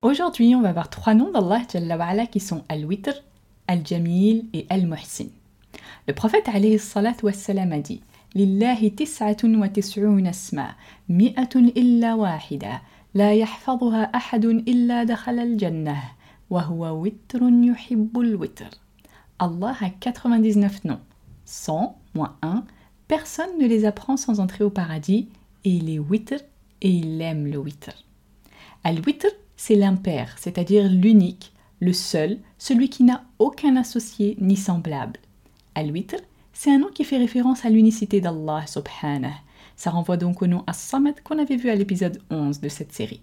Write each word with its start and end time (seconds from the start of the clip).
Aujourd'hui, 0.00 0.54
on 0.54 0.62
va 0.62 0.72
voir 0.72 0.88
trois 0.88 1.14
noms 1.14 1.32
d'Allah 1.32 2.26
qui 2.26 2.38
sont 2.38 2.62
Al-Witr, 2.68 3.14
Al-Jamil 3.66 4.44
et 4.52 4.66
Al-Muhsin. 4.70 5.26
Le 6.06 6.14
prophète 6.14 6.48
alayhi 6.48 6.78
salat 6.78 7.16
wassalam 7.22 7.72
a 7.72 7.80
dit 7.80 8.00
لله 8.34 8.88
تسعة 8.88 9.36
وتسعون 9.44 10.26
اسما 10.26 10.74
مئة 11.08 11.54
إلا 11.56 12.14
واحدة 12.14 12.82
لا 13.14 13.32
يحفظها 13.32 14.02
أحد 14.02 14.44
إلا 14.44 15.04
دخل 15.04 15.38
الجنة 15.38 16.02
وهو 16.50 17.02
وتر 17.02 17.40
يحب 17.42 18.20
الوتر 18.20 18.70
Allah 19.40 19.74
a 19.80 19.90
99 19.90 20.84
noms, 20.84 21.00
100 21.44 21.96
moins 22.14 22.36
1 22.42 22.64
Personne 23.08 23.58
ne 23.58 23.66
les 23.66 23.84
apprend 23.84 24.16
sans 24.16 24.40
entrer 24.40 24.64
au 24.64 24.70
paradis, 24.70 25.28
et 25.64 25.70
il 25.70 25.90
est 25.90 25.98
witr 25.98 26.40
et 26.80 26.90
il 26.90 27.20
aime 27.20 27.46
le 27.46 27.58
witr. 27.58 27.92
Al-witr, 28.82 29.28
c'est 29.56 29.74
l'impair, 29.74 30.36
c'est-à-dire 30.38 30.88
l'unique, 30.90 31.52
le 31.80 31.92
seul, 31.92 32.38
celui 32.58 32.90
qui 32.90 33.04
n'a 33.04 33.24
aucun 33.38 33.76
associé 33.76 34.36
ni 34.40 34.56
semblable. 34.56 35.18
Al-witr, 35.74 36.18
c'est 36.52 36.70
un 36.70 36.78
nom 36.78 36.88
qui 36.88 37.04
fait 37.04 37.16
référence 37.16 37.64
à 37.64 37.70
l'unicité 37.70 38.20
d'Allah 38.20 38.66
subhanahu. 38.66 39.32
Ça 39.76 39.90
renvoie 39.90 40.16
donc 40.16 40.40
au 40.42 40.46
nom 40.46 40.62
As-Samad 40.66 41.20
qu'on 41.22 41.38
avait 41.38 41.56
vu 41.56 41.68
à 41.68 41.74
l'épisode 41.74 42.22
11 42.30 42.60
de 42.60 42.68
cette 42.68 42.92
série. 42.92 43.22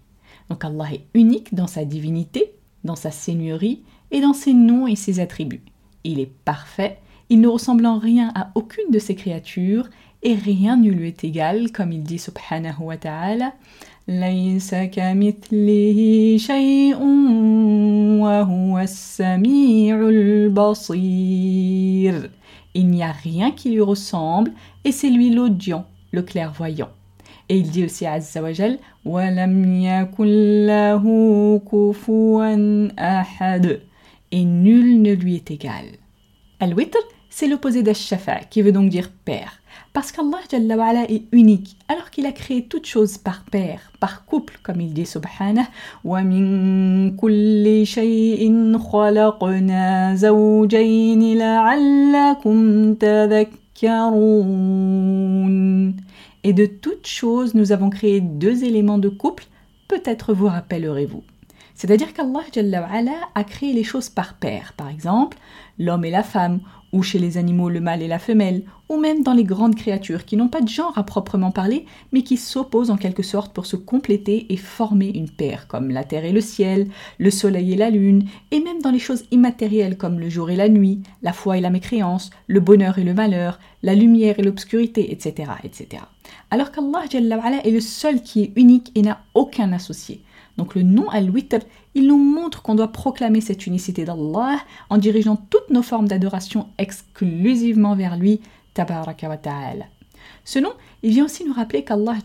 Donc 0.49 0.65
Allah 0.65 0.93
est 0.93 1.05
unique 1.13 1.53
dans 1.53 1.67
sa 1.67 1.85
divinité, 1.85 2.51
dans 2.83 2.95
sa 2.95 3.11
seigneurie 3.11 3.83
et 4.11 4.19
dans 4.19 4.33
ses 4.33 4.53
noms 4.53 4.85
et 4.85 4.95
ses 4.95 5.19
attributs. 5.19 5.63
Il 6.03 6.19
est 6.19 6.31
parfait 6.43 6.99
il 7.31 7.39
ne 7.39 7.47
ressemble 7.47 7.85
en 7.85 7.97
rien 7.97 8.29
à 8.35 8.51
aucune 8.55 8.91
de 8.91 8.99
ces 8.99 9.15
créatures 9.15 9.87
et 10.21 10.35
rien 10.35 10.75
ne 10.75 10.89
lui 10.89 11.07
est 11.07 11.23
égal, 11.23 11.71
comme 11.71 11.93
il 11.93 12.03
dit 12.03 12.19
subhanahu 12.19 12.81
wa 12.81 12.97
ta'ala. 12.97 13.53
Il 14.09 14.17
n'y 22.89 23.03
a 23.03 23.11
rien 23.11 23.51
qui 23.51 23.69
lui 23.69 23.81
ressemble 23.81 24.51
et 24.83 24.91
c'est 24.91 25.09
lui 25.09 25.29
l'audient, 25.29 25.85
le 26.11 26.23
clairvoyant. 26.23 26.89
Et 27.47 27.59
il 27.59 27.69
dit 27.69 27.85
aussi 27.85 28.05
à 28.05 28.11
Azza 28.13 28.41
wa 28.41 28.51
Et 34.33 34.43
nul 34.43 35.01
ne 35.01 35.13
lui 35.13 35.35
est 35.35 35.51
égal. 35.51 35.85
Al-Witr, 36.59 36.99
c'est 37.30 37.48
l'opposé 37.48 37.82
d'Ash-Shafa, 37.82 38.44
qui 38.48 38.62
veut 38.62 38.72
donc 38.72 38.88
dire 38.88 39.10
père. 39.26 39.60
Parce 39.92 40.10
qu'Allah 40.10 40.38
est 41.08 41.24
unique, 41.32 41.76
alors 41.86 42.10
qu'il 42.10 42.24
a 42.24 42.32
créé 42.32 42.64
toutes 42.64 42.86
choses 42.86 43.18
par 43.18 43.44
paire, 43.44 43.92
par 44.00 44.24
couple, 44.24 44.58
comme 44.62 44.80
il 44.80 44.94
dit 44.94 45.04
subhanah, 45.04 45.68
وَمِن 46.04 47.16
كُلِّ 47.16 47.86
شَيْءٍ 47.86 48.78
خَلَقْنَا 48.78 50.14
زَوْجَيْنِ 50.14 51.38
لَعَلَّكُمْ 51.38 52.94
تَذَكَّرُونَ 52.94 53.56
Et 56.42 56.52
de 56.54 56.66
toutes 56.66 57.06
choses, 57.06 57.54
nous 57.54 57.72
avons 57.72 57.90
créé 57.90 58.22
deux 58.22 58.64
éléments 58.64 58.98
de 58.98 59.10
couple, 59.10 59.44
peut-être 59.88 60.32
vous 60.32 60.46
rappellerez-vous. 60.46 61.22
C'est-à-dire 61.74 62.14
qu'Allah 62.14 62.40
a 63.34 63.44
créé 63.44 63.74
les 63.74 63.84
choses 63.84 64.08
par 64.08 64.34
paire, 64.34 64.72
par 64.76 64.88
exemple 64.88 65.36
l'homme 65.78 66.04
et 66.04 66.10
la 66.10 66.22
femme, 66.22 66.60
ou 66.91 67.03
chez 67.03 67.19
les 67.19 67.37
animaux 67.37 67.69
le 67.69 67.79
mâle 67.79 68.01
et 68.01 68.07
la 68.07 68.19
femelle, 68.19 68.63
ou 68.89 68.97
même 68.97 69.23
dans 69.23 69.33
les 69.33 69.43
grandes 69.43 69.75
créatures 69.75 70.25
qui 70.25 70.35
n'ont 70.35 70.49
pas 70.49 70.61
de 70.61 70.67
genre 70.67 70.97
à 70.97 71.03
proprement 71.03 71.51
parler, 71.51 71.85
mais 72.11 72.23
qui 72.23 72.37
s'opposent 72.37 72.91
en 72.91 72.97
quelque 72.97 73.23
sorte 73.23 73.53
pour 73.53 73.65
se 73.65 73.75
compléter 73.75 74.47
et 74.49 74.57
former 74.57 75.09
une 75.09 75.29
paire, 75.29 75.67
comme 75.67 75.89
la 75.89 76.03
terre 76.03 76.25
et 76.25 76.31
le 76.31 76.41
ciel, 76.41 76.87
le 77.17 77.31
soleil 77.31 77.73
et 77.73 77.77
la 77.77 77.89
lune, 77.89 78.25
et 78.51 78.59
même 78.59 78.81
dans 78.81 78.91
les 78.91 78.99
choses 78.99 79.23
immatérielles 79.31 79.97
comme 79.97 80.19
le 80.19 80.29
jour 80.29 80.49
et 80.49 80.55
la 80.55 80.69
nuit, 80.69 81.01
la 81.21 81.33
foi 81.33 81.57
et 81.57 81.61
la 81.61 81.69
mécréance, 81.69 82.29
le 82.47 82.59
bonheur 82.59 82.99
et 82.99 83.03
le 83.03 83.13
malheur, 83.13 83.59
la 83.83 83.95
lumière 83.95 84.39
et 84.39 84.43
l'obscurité, 84.43 85.11
etc., 85.11 85.51
etc. 85.63 86.03
Alors 86.49 86.71
qu'Allah 86.71 87.05
est 87.63 87.71
le 87.71 87.79
seul 87.79 88.21
qui 88.21 88.43
est 88.43 88.51
unique 88.55 88.91
et 88.95 89.01
n'a 89.01 89.21
aucun 89.33 89.71
associé. 89.71 90.21
Donc 90.57 90.75
le 90.75 90.83
nom 90.83 91.09
al-witr, 91.09 91.59
il 91.95 92.07
nous 92.07 92.17
montre 92.17 92.61
qu'on 92.61 92.75
doit 92.75 92.91
proclamer 92.91 93.41
cette 93.41 93.67
unicité 93.67 94.05
d'Allah 94.05 94.57
en 94.89 94.97
dirigeant 94.97 95.35
toutes 95.49 95.69
nos 95.69 95.83
formes 95.83 96.07
d'adoration 96.07 96.67
exclusivement 96.77 97.95
vers 97.95 98.17
lui, 98.17 98.41
tabaraka 98.73 99.29
wa 99.29 99.37
ta'ala. 99.37 99.85
Ce 100.43 100.59
nom, 100.59 100.71
il 101.03 101.11
vient 101.11 101.25
aussi 101.25 101.45
nous 101.45 101.53
rappeler 101.53 101.83
qu'Allah 101.83 102.17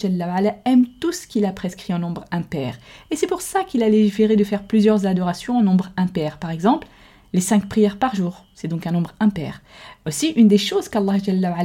aime 0.64 0.86
tout 1.00 1.12
ce 1.12 1.26
qu'il 1.26 1.44
a 1.44 1.52
prescrit 1.52 1.94
en 1.94 1.98
nombre 1.98 2.24
impair. 2.30 2.78
Et 3.10 3.16
c'est 3.16 3.26
pour 3.26 3.42
ça 3.42 3.64
qu'il 3.64 3.82
a 3.82 3.88
légiféré 3.88 4.36
de 4.36 4.44
faire 4.44 4.64
plusieurs 4.64 5.06
adorations 5.06 5.56
en 5.58 5.62
nombre 5.62 5.90
impair. 5.96 6.38
Par 6.38 6.50
exemple, 6.50 6.88
les 7.32 7.40
cinq 7.40 7.68
prières 7.68 7.98
par 7.98 8.14
jour, 8.14 8.44
c'est 8.54 8.68
donc 8.68 8.86
un 8.86 8.92
nombre 8.92 9.12
impair. 9.20 9.60
Aussi, 10.06 10.28
une 10.30 10.48
des 10.48 10.58
choses 10.58 10.88
qu'Allah 10.88 11.18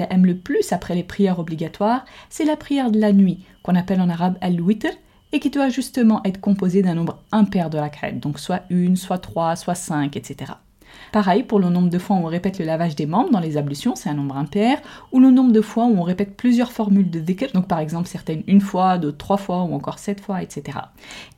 aime 0.09 0.25
le 0.25 0.37
plus 0.37 0.73
après 0.73 0.95
les 0.95 1.03
prières 1.03 1.39
obligatoires, 1.39 2.05
c'est 2.29 2.45
la 2.45 2.57
prière 2.57 2.91
de 2.91 2.99
la 2.99 3.13
nuit, 3.13 3.39
qu'on 3.63 3.75
appelle 3.75 4.01
en 4.01 4.09
arabe 4.09 4.37
al-witr, 4.41 4.89
et 5.31 5.39
qui 5.39 5.49
doit 5.49 5.69
justement 5.69 6.21
être 6.23 6.39
composé 6.39 6.81
d'un 6.81 6.95
nombre 6.95 7.19
impair 7.31 7.69
de 7.69 7.77
la 7.77 7.89
crête, 7.89 8.19
donc 8.19 8.39
soit 8.39 8.61
une, 8.69 8.95
soit 8.95 9.17
trois, 9.17 9.55
soit 9.55 9.75
cinq, 9.75 10.15
etc. 10.17 10.53
Pareil 11.11 11.43
pour 11.43 11.59
le 11.59 11.69
nombre 11.69 11.89
de 11.89 11.97
fois 11.97 12.15
où 12.15 12.19
on 12.19 12.25
répète 12.25 12.59
le 12.59 12.65
lavage 12.65 12.95
des 12.95 13.05
membres 13.05 13.31
dans 13.31 13.39
les 13.39 13.57
ablutions, 13.57 13.95
c'est 13.95 14.09
un 14.09 14.13
nombre 14.13 14.37
impair, 14.37 14.79
ou 15.11 15.19
le 15.19 15.31
nombre 15.31 15.51
de 15.51 15.61
fois 15.61 15.85
où 15.85 15.97
on 15.97 16.03
répète 16.03 16.35
plusieurs 16.37 16.71
formules 16.71 17.09
de 17.09 17.19
dhikr, 17.19 17.51
donc 17.53 17.67
par 17.67 17.79
exemple 17.79 18.07
certaines 18.07 18.43
une 18.47 18.61
fois, 18.61 18.97
d'autres 18.97 19.17
trois 19.17 19.37
fois, 19.37 19.63
ou 19.63 19.73
encore 19.73 19.99
sept 19.99 20.21
fois, 20.21 20.41
etc. 20.41 20.77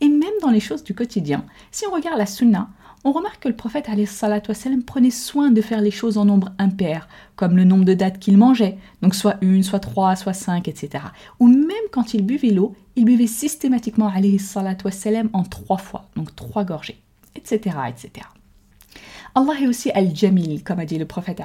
Et 0.01 0.09
même 0.09 0.33
dans 0.41 0.49
les 0.49 0.59
choses 0.59 0.83
du 0.83 0.93
quotidien, 0.93 1.45
si 1.71 1.85
on 1.87 1.93
regarde 1.93 2.17
la 2.17 2.25
sunna, 2.25 2.69
on 3.03 3.11
remarque 3.11 3.43
que 3.43 3.49
le 3.49 3.55
prophète 3.55 3.87
wassalam, 3.89 4.83
prenait 4.83 5.11
soin 5.11 5.51
de 5.51 5.61
faire 5.61 5.81
les 5.81 5.91
choses 5.91 6.17
en 6.17 6.25
nombre 6.25 6.51
impair, 6.57 7.07
comme 7.35 7.57
le 7.57 7.65
nombre 7.65 7.85
de 7.85 7.93
dates 7.93 8.19
qu'il 8.19 8.37
mangeait, 8.37 8.77
donc 9.01 9.13
soit 9.13 9.37
une, 9.41 9.63
soit 9.63 9.79
trois, 9.79 10.15
soit 10.15 10.33
cinq, 10.33 10.67
etc. 10.67 11.03
Ou 11.39 11.47
même 11.47 11.89
quand 11.91 12.13
il 12.13 12.25
buvait 12.25 12.51
l'eau, 12.51 12.75
il 12.95 13.05
buvait 13.05 13.27
systématiquement 13.27 14.11
wassalam, 14.85 15.29
en 15.33 15.43
trois 15.43 15.77
fois, 15.77 16.05
donc 16.15 16.35
trois 16.35 16.63
gorgées, 16.63 17.01
etc. 17.35 17.75
etc. 17.89 18.27
Allah 19.35 19.53
est 19.61 19.67
aussi 19.67 19.89
Al-Jamil, 19.91 20.63
comme 20.63 20.79
a 20.79 20.85
dit 20.85 20.99
le 20.99 21.05
prophète 21.05 21.41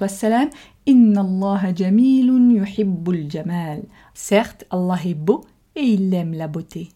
wassalam, 0.00 0.48
Inna 0.86 1.22
Allah 1.22 1.74
jamilun 1.74 2.50
yuhibbul 2.50 3.28
jamal. 3.28 3.82
Certes, 4.14 4.64
Allah 4.70 4.98
est 5.04 5.14
beau 5.14 5.44
et 5.74 5.82
il 5.82 6.14
aime 6.14 6.32
la 6.32 6.46
beauté. 6.46 6.90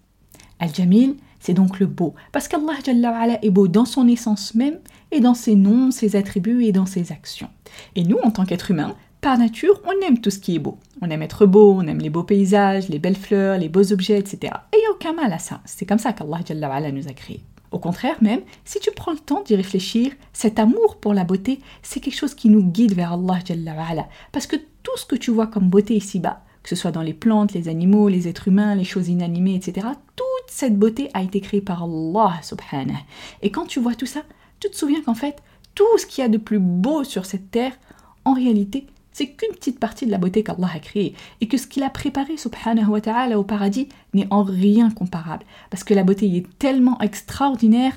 Al-Jamil, 0.60 1.16
c'est 1.40 1.54
donc 1.54 1.80
le 1.80 1.86
beau, 1.86 2.14
parce 2.32 2.48
qu'Allah 2.48 3.38
est 3.42 3.50
beau 3.50 3.66
dans 3.66 3.84
son 3.84 4.06
essence 4.06 4.54
même, 4.54 4.78
et 5.10 5.20
dans 5.20 5.34
ses 5.34 5.56
noms, 5.56 5.90
ses 5.90 6.14
attributs 6.16 6.64
et 6.64 6.72
dans 6.72 6.86
ses 6.86 7.10
actions. 7.10 7.48
Et 7.96 8.04
nous, 8.04 8.18
en 8.18 8.30
tant 8.30 8.44
qu'êtres 8.44 8.70
humains, 8.70 8.94
par 9.20 9.36
nature, 9.36 9.82
on 9.84 10.06
aime 10.06 10.20
tout 10.20 10.30
ce 10.30 10.38
qui 10.38 10.54
est 10.54 10.60
beau. 10.60 10.78
On 11.02 11.10
aime 11.10 11.22
être 11.22 11.44
beau, 11.44 11.74
on 11.74 11.86
aime 11.86 11.98
les 11.98 12.08
beaux 12.08 12.22
paysages, 12.22 12.88
les 12.88 12.98
belles 12.98 13.16
fleurs, 13.16 13.58
les 13.58 13.68
beaux 13.68 13.92
objets, 13.92 14.18
etc. 14.18 14.54
Et 14.72 14.76
il 14.76 14.80
n'y 14.80 14.86
a 14.86 14.92
aucun 14.92 15.12
mal 15.12 15.32
à 15.32 15.38
ça. 15.38 15.60
C'est 15.66 15.84
comme 15.84 15.98
ça 15.98 16.12
qu'Allah 16.12 16.90
nous 16.92 17.08
a 17.08 17.12
créés. 17.12 17.42
Au 17.70 17.78
contraire 17.78 18.16
même, 18.20 18.40
si 18.64 18.80
tu 18.80 18.90
prends 18.90 19.12
le 19.12 19.18
temps 19.18 19.42
d'y 19.42 19.54
réfléchir, 19.54 20.12
cet 20.32 20.58
amour 20.58 20.96
pour 20.96 21.14
la 21.14 21.24
beauté, 21.24 21.60
c'est 21.82 22.00
quelque 22.00 22.16
chose 22.16 22.34
qui 22.34 22.48
nous 22.48 22.64
guide 22.64 22.94
vers 22.94 23.12
Allah 23.12 24.08
Parce 24.32 24.46
que 24.46 24.56
tout 24.56 24.96
ce 24.96 25.04
que 25.04 25.16
tu 25.16 25.30
vois 25.30 25.46
comme 25.46 25.68
beauté 25.68 25.94
ici-bas, 25.94 26.42
que 26.62 26.68
ce 26.68 26.76
soit 26.76 26.90
dans 26.90 27.02
les 27.02 27.14
plantes, 27.14 27.52
les 27.52 27.68
animaux, 27.68 28.08
les 28.08 28.26
êtres 28.26 28.48
humains, 28.48 28.74
les 28.74 28.84
choses 28.84 29.08
inanimées, 29.08 29.54
etc., 29.54 29.86
toute 30.16 30.26
cette 30.50 30.76
beauté 30.76 31.10
a 31.14 31.22
été 31.22 31.40
créée 31.40 31.60
par 31.60 31.84
Allah 31.84 32.40
subhanahu. 32.42 32.98
Et 33.40 33.50
quand 33.50 33.66
tu 33.66 33.78
vois 33.78 33.94
tout 33.94 34.06
ça, 34.06 34.22
tu 34.58 34.68
te 34.68 34.76
souviens 34.76 35.00
qu'en 35.00 35.14
fait, 35.14 35.40
tout 35.76 35.96
ce 35.96 36.04
qu'il 36.04 36.22
y 36.22 36.24
a 36.24 36.28
de 36.28 36.38
plus 36.38 36.58
beau 36.58 37.04
sur 37.04 37.24
cette 37.24 37.52
terre, 37.52 37.72
en 38.24 38.34
réalité, 38.34 38.86
c'est 39.12 39.28
qu'une 39.28 39.54
petite 39.54 39.78
partie 39.78 40.06
de 40.06 40.10
la 40.10 40.18
beauté 40.18 40.42
qu'Allah 40.42 40.70
a 40.74 40.80
créée 40.80 41.14
et 41.40 41.46
que 41.46 41.56
ce 41.56 41.68
qu'il 41.68 41.84
a 41.84 41.90
préparé 41.90 42.36
subhanahu 42.36 42.88
wa 42.88 43.00
ta'ala 43.00 43.38
au 43.38 43.44
paradis 43.44 43.88
n'est 44.12 44.26
en 44.30 44.42
rien 44.42 44.90
comparable 44.90 45.44
parce 45.70 45.84
que 45.84 45.94
la 45.94 46.02
beauté 46.02 46.26
y 46.26 46.38
est 46.38 46.58
tellement 46.58 47.00
extraordinaire 47.00 47.92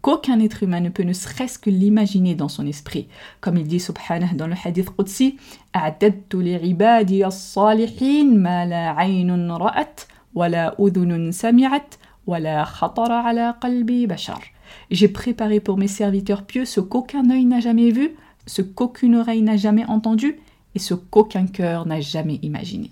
qu'aucun 0.00 0.38
être 0.40 0.62
humain 0.62 0.80
ne 0.80 0.88
peut 0.88 1.02
ne 1.02 1.12
serait-ce 1.12 1.58
que 1.58 1.70
l'imaginer 1.70 2.36
dans 2.36 2.48
son 2.48 2.66
esprit. 2.66 3.08
Comme 3.40 3.56
il 3.56 3.66
dit 3.66 3.80
subhanahu 3.80 4.36
dans 4.36 4.46
le 4.46 4.54
hadith 4.64 4.90
Qudsi, 4.90 5.38
«li 5.74 7.22
as-salihin 7.24 8.34
ma 8.36 8.64
la 8.64 8.96
aynun 8.96 9.56
ra'at» 9.56 10.06
ولا 10.35 10.75
أذن 10.79 11.31
سمعت 11.31 11.95
ولا 12.27 12.63
خطر 12.63 13.11
على 13.11 13.55
قلبي 13.61 14.07
بشر. 14.07 14.51
J'ai 14.89 15.07
préparé 15.09 15.59
pour 15.59 15.77
mes 15.77 15.87
serviteurs 15.87 16.43
pieux 16.43 16.65
ce 16.65 16.79
qu'aucun 16.79 17.29
œil 17.29 17.45
n'a 17.45 17.59
jamais 17.59 17.91
vu, 17.91 18.15
ce 18.45 18.61
qu'aucune 18.61 19.15
oreille 19.15 19.41
n'a 19.41 19.57
jamais 19.57 19.85
entendu 19.85 20.39
et 20.75 20.79
ce 20.79 20.93
qu'aucun 20.93 21.45
cœur 21.47 21.85
n'a 21.85 21.99
jamais 21.99 22.39
imaginé. 22.41 22.91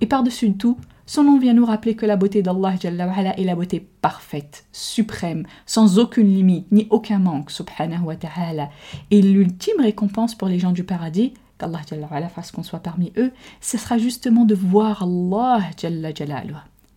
Et 0.00 0.06
par-dessus 0.06 0.52
tout, 0.54 0.76
son 1.06 1.24
nom 1.24 1.38
vient 1.38 1.52
nous 1.52 1.66
rappeler 1.66 1.94
que 1.94 2.06
la 2.06 2.16
beauté 2.16 2.42
d'Allah 2.42 2.74
est 2.74 3.44
la 3.44 3.54
beauté 3.54 3.86
parfaite, 4.00 4.64
suprême, 4.72 5.44
sans 5.66 5.98
aucune 5.98 6.32
limite, 6.32 6.70
ni 6.72 6.86
aucun 6.90 7.18
manque, 7.18 7.50
subhanahu 7.50 8.04
wa 8.04 8.16
ta'ala. 8.16 8.70
Et 9.10 9.20
l'ultime 9.20 9.80
récompense 9.80 10.34
pour 10.34 10.48
les 10.48 10.58
gens 10.58 10.72
du 10.72 10.84
paradis, 10.84 11.34
qu'Allah 11.58 12.28
fasse 12.28 12.50
qu'on 12.50 12.62
soit 12.62 12.80
parmi 12.80 13.12
eux, 13.16 13.32
ce 13.60 13.78
sera 13.78 13.98
justement 13.98 14.44
de 14.44 14.54
voir 14.54 15.02
Allah 15.02 15.60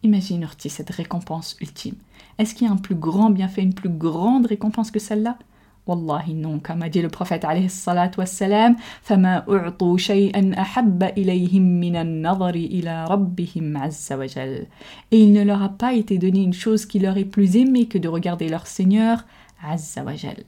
Imagine, 0.03 0.47
cette 0.57 0.91
récompense 0.91 1.57
ultime. 1.61 1.95
Est-ce 2.37 2.53
qu'il 2.53 2.67
y 2.67 2.69
a 2.69 2.73
un 2.73 2.77
plus 2.77 2.95
grand 2.95 3.29
bienfait, 3.31 3.63
une 3.63 3.73
plus 3.73 3.89
grande 3.89 4.45
récompense 4.45 4.91
que 4.91 4.99
celle-là 4.99 5.37
Wallahi 5.87 6.33
non, 6.33 6.59
comme 6.59 6.81
a 6.81 6.89
dit 6.89 7.01
le 7.01 7.09
prophète 7.09 7.45
alayhi 7.45 7.69
salat 7.69 8.11
wassalam, 8.17 8.75
فَمَا 9.03 9.45
أُعْطُوا 9.47 9.97
شَيْئًا 9.97 10.59
أَحَبَّ 10.59 11.03
إِلَيْهِمْ 11.03 11.61
مِنَ 11.61 11.95
النَّظَرِ 11.95 12.55
إِلَى 12.55 13.05
رَبِّهِمْ 13.05 13.77
عَزَّ 13.77 14.13
وَجَلَّ 14.13 14.65
Et 15.11 15.19
il 15.19 15.31
ne 15.31 15.43
leur 15.43 15.61
a 15.61 15.69
pas 15.69 15.93
été 15.93 16.17
donné 16.17 16.41
une 16.41 16.53
chose 16.53 16.85
qui 16.85 16.99
leur 16.99 17.17
est 17.17 17.25
plus 17.25 17.55
aimée 17.55 17.85
que 17.85 17.99
de 17.99 18.07
regarder 18.07 18.49
leur 18.49 18.65
Seigneur, 18.65 19.25
Azza 19.63 20.03
wa 20.03 20.15
Jal. 20.15 20.43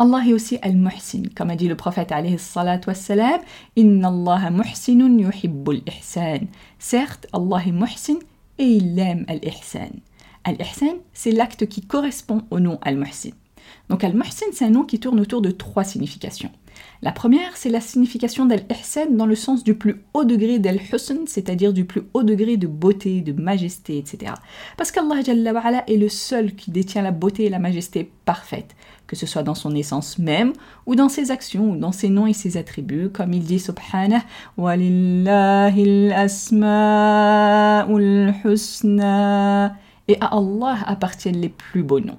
Allah 0.00 0.22
est 0.26 0.32
aussi 0.32 0.56
Al-Muhsin, 0.62 1.24
comme 1.36 1.50
a 1.50 1.56
dit 1.56 1.68
le 1.68 1.76
prophète 1.76 2.10
alayhi 2.10 2.38
salat 2.38 2.80
wassalam, 2.86 3.38
Inna 3.76 4.08
Allah 4.08 4.50
muhsinun 4.50 5.18
yuhibbul 5.18 5.82
ihsan. 5.86 6.46
Certes, 6.78 7.26
Allah 7.34 7.58
est 7.66 7.72
Muhsin 7.72 8.16
et 8.56 8.64
il 8.64 8.98
aime 8.98 9.26
Al-Ihsan. 9.28 9.90
Al-Ihsan, 10.44 10.96
c'est 11.12 11.32
l'acte 11.32 11.66
qui 11.66 11.82
correspond 11.82 12.44
au 12.50 12.60
nom 12.60 12.78
Al-Muhsin. 12.80 13.32
Donc 13.90 14.02
Al-Muhsin, 14.02 14.46
c'est 14.54 14.64
un 14.64 14.70
nom 14.70 14.84
qui 14.84 15.00
tourne 15.00 15.20
autour 15.20 15.42
de 15.42 15.50
trois 15.50 15.84
significations. 15.84 16.50
La 17.02 17.12
première, 17.12 17.56
c'est 17.56 17.70
la 17.70 17.80
signification 17.80 18.44
d'Al-Ihsan 18.44 19.12
dans 19.12 19.24
le 19.24 19.34
sens 19.34 19.64
du 19.64 19.74
plus 19.74 20.02
haut 20.12 20.24
degré 20.24 20.58
d'Al-Husn, 20.58 21.20
c'est-à-dire 21.26 21.72
du 21.72 21.86
plus 21.86 22.02
haut 22.12 22.22
degré 22.22 22.58
de 22.58 22.66
beauté, 22.66 23.22
de 23.22 23.32
majesté, 23.32 23.96
etc. 23.96 24.34
Parce 24.76 24.92
qu'Allah 24.92 25.14
est 25.86 25.96
le 25.96 26.10
seul 26.10 26.54
qui 26.54 26.70
détient 26.70 27.00
la 27.00 27.10
beauté 27.10 27.46
et 27.46 27.48
la 27.48 27.58
majesté 27.58 28.12
parfaite, 28.26 28.76
que 29.06 29.16
ce 29.16 29.24
soit 29.24 29.42
dans 29.42 29.54
son 29.54 29.74
essence 29.74 30.18
même, 30.18 30.52
ou 30.84 30.94
dans 30.94 31.08
ses 31.08 31.30
actions, 31.30 31.70
ou 31.70 31.76
dans 31.76 31.92
ses 31.92 32.10
noms 32.10 32.26
et 32.26 32.34
ses 32.34 32.58
attributs, 32.58 33.08
comme 33.08 33.32
il 33.32 33.44
dit 33.44 33.60
Subhanah, 33.60 34.22
asma'ul 36.12 38.34
husna. 38.44 39.74
Et 40.06 40.18
à 40.20 40.36
Allah 40.36 40.76
appartiennent 40.84 41.40
les 41.40 41.48
plus 41.48 41.82
beaux 41.82 42.00
noms. 42.00 42.18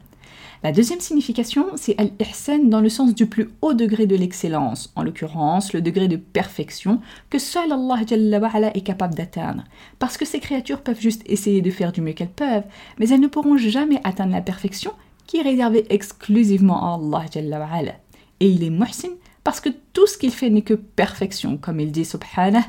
La 0.64 0.72
deuxième 0.72 1.00
signification, 1.00 1.66
c'est 1.76 2.00
al-ihsan 2.00 2.70
dans 2.70 2.82
le 2.82 2.90
sens 2.90 3.16
du 3.16 3.26
plus 3.26 3.50
haut 3.64 3.74
degré 3.74 4.06
de 4.06 4.16
l'excellence, 4.16 4.94
en 4.96 5.02
l'occurrence 5.02 5.74
le 5.74 5.82
degré 5.82 6.08
de 6.08 6.18
perfection 6.18 7.02
que 7.32 7.40
seul 7.40 7.72
Allah 7.72 8.72
est 8.76 8.82
capable 8.82 9.16
d'atteindre. 9.16 9.64
Parce 9.98 10.18
que 10.18 10.26
ces 10.26 10.40
créatures 10.40 10.82
peuvent 10.82 11.02
juste 11.02 11.24
essayer 11.26 11.62
de 11.62 11.72
faire 11.72 11.92
du 11.92 12.02
mieux 12.02 12.14
qu'elles 12.14 12.30
peuvent, 12.30 12.66
mais 13.00 13.10
elles 13.10 13.20
ne 13.20 13.28
pourront 13.28 13.58
jamais 13.58 14.00
atteindre 14.04 14.34
la 14.34 14.42
perfection 14.42 14.92
qui 15.26 15.38
est 15.38 15.44
réservée 15.44 15.88
exclusivement 15.90 16.84
à 16.84 16.96
Allah 16.96 17.96
Et 18.40 18.48
il 18.48 18.64
est 18.64 18.70
muhsin 18.70 19.16
parce 19.44 19.60
que 19.60 19.70
tout 19.94 20.06
ce 20.06 20.20
qu'il 20.20 20.32
fait 20.32 20.52
n'est 20.52 20.62
que 20.62 20.76
perfection, 20.76 21.58
comme 21.58 21.80
il 21.80 21.92
dit 21.92 22.06
subhanah, 22.06 22.66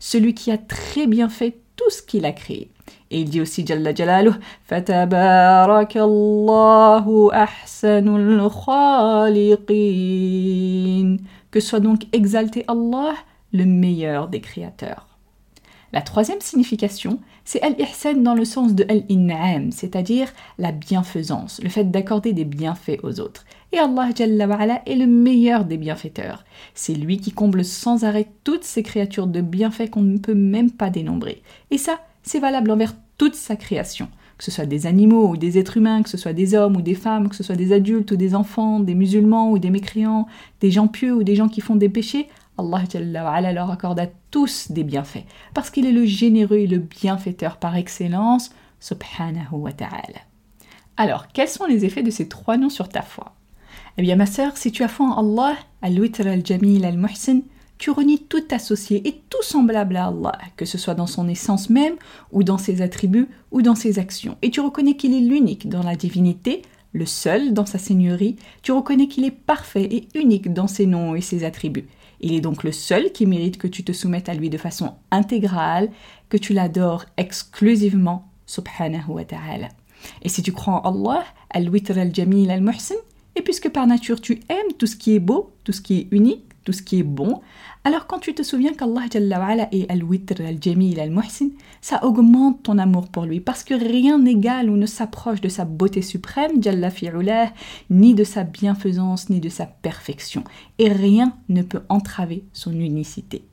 celui 0.00 0.34
qui 0.34 0.50
a 0.50 0.58
très 0.58 1.06
bien 1.06 1.28
fait 1.28 1.59
tout 1.80 1.90
ce 1.90 2.02
qu'il 2.02 2.26
a 2.26 2.32
créé. 2.32 2.70
Et 3.10 3.20
il 3.20 3.30
dit 3.30 3.40
aussi 3.40 3.64
Jalla 3.66 3.94
Fatabarakallahu 4.64 7.30
ahsanul 7.32 8.50
khaliqin. 8.66 9.56
Que 11.50 11.60
soit 11.60 11.80
donc 11.80 12.02
exalté 12.12 12.66
Allah, 12.68 13.14
le 13.52 13.64
meilleur 13.64 14.28
des 14.28 14.42
créateurs. 14.42 15.06
La 15.92 16.02
troisième 16.02 16.40
signification, 16.40 17.18
c'est 17.52 17.62
al-ihsan 17.62 18.22
dans 18.22 18.34
le 18.34 18.44
sens 18.44 18.76
de 18.76 18.86
al-in'am, 18.88 19.72
c'est-à-dire 19.72 20.28
la 20.56 20.70
bienfaisance, 20.70 21.60
le 21.60 21.68
fait 21.68 21.90
d'accorder 21.90 22.32
des 22.32 22.44
bienfaits 22.44 23.00
aux 23.02 23.18
autres. 23.18 23.44
Et 23.72 23.78
Allah 23.78 24.10
est 24.86 24.94
le 24.94 25.06
meilleur 25.08 25.64
des 25.64 25.76
bienfaiteurs. 25.76 26.44
C'est 26.74 26.94
lui 26.94 27.18
qui 27.18 27.32
comble 27.32 27.64
sans 27.64 28.04
arrêt 28.04 28.28
toutes 28.44 28.62
ces 28.62 28.84
créatures 28.84 29.26
de 29.26 29.40
bienfaits 29.40 29.90
qu'on 29.90 30.02
ne 30.02 30.18
peut 30.18 30.32
même 30.32 30.70
pas 30.70 30.90
dénombrer. 30.90 31.42
Et 31.72 31.78
ça, 31.78 31.98
c'est 32.22 32.38
valable 32.38 32.70
envers 32.70 32.94
toute 33.18 33.34
sa 33.34 33.56
création. 33.56 34.06
Que 34.38 34.44
ce 34.44 34.52
soit 34.52 34.66
des 34.66 34.86
animaux 34.86 35.30
ou 35.30 35.36
des 35.36 35.58
êtres 35.58 35.76
humains, 35.76 36.04
que 36.04 36.08
ce 36.08 36.18
soit 36.18 36.32
des 36.32 36.54
hommes 36.54 36.76
ou 36.76 36.82
des 36.82 36.94
femmes, 36.94 37.28
que 37.28 37.34
ce 37.34 37.42
soit 37.42 37.56
des 37.56 37.72
adultes 37.72 38.12
ou 38.12 38.16
des 38.16 38.36
enfants, 38.36 38.78
des 38.78 38.94
musulmans 38.94 39.50
ou 39.50 39.58
des 39.58 39.70
mécréants, 39.70 40.28
des 40.60 40.70
gens 40.70 40.86
pieux 40.86 41.14
ou 41.14 41.24
des 41.24 41.34
gens 41.34 41.48
qui 41.48 41.60
font 41.60 41.74
des 41.74 41.88
péchés, 41.88 42.28
Allah 42.60 43.52
leur 43.52 43.70
accorde 43.70 43.98
à 43.98 44.06
tous 44.30 44.70
des 44.70 44.84
bienfaits, 44.84 45.24
parce 45.54 45.70
qu'il 45.70 45.86
est 45.86 45.92
le 45.92 46.04
généreux 46.04 46.58
et 46.58 46.66
le 46.66 46.78
bienfaiteur 46.78 47.56
par 47.56 47.76
excellence, 47.76 48.50
subhanahu 48.80 49.52
wa 49.52 49.72
ta'ala. 49.72 50.20
Alors, 50.96 51.28
quels 51.28 51.48
sont 51.48 51.66
les 51.66 51.84
effets 51.84 52.02
de 52.02 52.10
ces 52.10 52.28
trois 52.28 52.56
noms 52.56 52.68
sur 52.68 52.88
ta 52.88 53.02
foi? 53.02 53.34
Eh 53.96 54.02
bien, 54.02 54.16
ma 54.16 54.26
sœur, 54.26 54.56
si 54.56 54.72
tu 54.72 54.82
as 54.82 54.88
foi 54.88 55.06
en 55.06 55.18
Allah, 55.18 55.56
al-witr 55.82 56.26
al-jamil 56.26 56.84
al-muhsin, 56.84 57.40
tu 57.78 57.90
renies 57.90 58.18
tout 58.18 58.44
associé 58.50 59.08
et 59.08 59.22
tout 59.30 59.42
semblable 59.42 59.96
à 59.96 60.08
Allah, 60.08 60.38
que 60.56 60.66
ce 60.66 60.76
soit 60.76 60.94
dans 60.94 61.06
son 61.06 61.28
essence 61.28 61.70
même, 61.70 61.94
ou 62.30 62.42
dans 62.42 62.58
ses 62.58 62.82
attributs, 62.82 63.28
ou 63.50 63.62
dans 63.62 63.74
ses 63.74 63.98
actions. 63.98 64.36
Et 64.42 64.50
tu 64.50 64.60
reconnais 64.60 64.96
qu'il 64.96 65.14
est 65.14 65.20
l'unique 65.20 65.68
dans 65.68 65.82
la 65.82 65.96
divinité, 65.96 66.62
le 66.92 67.06
seul 67.06 67.54
dans 67.54 67.66
sa 67.66 67.78
seigneurie, 67.78 68.36
tu 68.62 68.72
reconnais 68.72 69.08
qu'il 69.08 69.24
est 69.24 69.30
parfait 69.30 69.84
et 69.84 70.08
unique 70.14 70.52
dans 70.52 70.66
ses 70.66 70.86
noms 70.86 71.14
et 71.14 71.20
ses 71.20 71.44
attributs. 71.44 71.86
Il 72.20 72.34
est 72.34 72.40
donc 72.40 72.64
le 72.64 72.72
seul 72.72 73.12
qui 73.12 73.26
mérite 73.26 73.58
que 73.58 73.66
tu 73.66 73.82
te 73.82 73.92
soumettes 73.92 74.28
à 74.28 74.34
lui 74.34 74.50
de 74.50 74.58
façon 74.58 74.94
intégrale, 75.10 75.90
que 76.28 76.36
tu 76.36 76.52
l'adores 76.52 77.06
exclusivement, 77.16 78.30
subhanahu 78.46 79.08
wa 79.08 79.24
ta'ala. 79.24 79.68
Et 80.22 80.28
si 80.28 80.42
tu 80.42 80.52
crois 80.52 80.86
en 80.86 81.08
Allah, 81.08 81.24
al-witr 81.50 81.98
al-jamil 81.98 82.50
al-muhsin, 82.50 82.94
et 83.36 83.42
puisque 83.42 83.70
par 83.70 83.86
nature 83.86 84.20
tu 84.20 84.40
aimes 84.48 84.72
tout 84.78 84.86
ce 84.86 84.96
qui 84.96 85.14
est 85.14 85.20
beau, 85.20 85.52
tout 85.64 85.72
ce 85.72 85.80
qui 85.80 85.98
est 85.98 86.08
unique, 86.10 86.44
tout 86.64 86.72
ce 86.72 86.82
qui 86.82 86.98
est 86.98 87.04
bon, 87.04 87.40
alors 87.82 88.06
quand 88.06 88.18
tu 88.18 88.34
te 88.34 88.42
souviens 88.42 88.74
qu'Allah 88.74 89.06
est 89.72 89.90
al-witr 89.90 90.42
al-jamil 90.42 91.00
al-muhsin, 91.00 91.48
ça 91.80 92.04
augmente 92.04 92.62
ton 92.62 92.76
amour 92.76 93.08
pour 93.08 93.24
lui 93.24 93.40
parce 93.40 93.64
que 93.64 93.72
rien 93.72 94.18
n'égale 94.18 94.68
ou 94.68 94.76
ne 94.76 94.84
s'approche 94.84 95.40
de 95.40 95.48
sa 95.48 95.64
beauté 95.64 96.02
suprême, 96.02 96.62
jalla 96.62 96.90
ni 97.88 98.14
de 98.14 98.22
sa 98.22 98.44
bienfaisance, 98.44 99.30
ni 99.30 99.40
de 99.40 99.48
sa 99.48 99.64
perfection. 99.64 100.44
Et 100.78 100.90
rien 100.90 101.32
ne 101.48 101.62
peut 101.62 101.82
entraver 101.88 102.44
son 102.52 102.72
unicité. 102.72 103.44